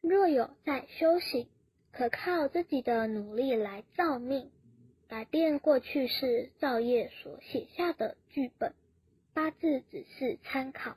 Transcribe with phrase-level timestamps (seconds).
[0.00, 1.48] 若有在修行
[1.92, 4.50] 可靠自己的努力来造命。
[5.08, 8.74] 改变过去是造业所写下的剧本
[9.32, 10.96] 八字只是参考。